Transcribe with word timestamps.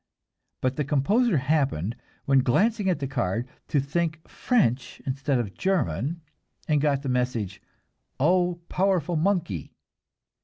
But 0.61 0.77
the 0.77 0.83
composer 0.83 1.37
happened, 1.37 1.95
when 2.25 2.39
glancing 2.39 2.89
at 2.89 2.97
the 2.97 3.05
card, 3.05 3.47
to 3.67 3.79
think 3.79 4.27
French 4.27 4.99
instead 5.05 5.37
of 5.37 5.53
German, 5.53 6.21
and 6.67 6.81
got 6.81 7.03
the 7.03 7.07
message, 7.09 7.61
"Oh, 8.19 8.61
powerful 8.67 9.15
monkey!" 9.15 9.75